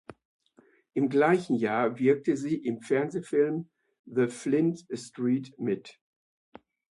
Im 0.95 1.09
gleichen 1.09 1.53
Jahr 1.55 1.99
wirkte 1.99 2.35
sie 2.35 2.55
im 2.55 2.81
Fernsehfilm 2.81 3.69
"The 4.05 4.29
Flint 4.29 4.87
Street" 4.95 5.53
mit. 5.59 5.99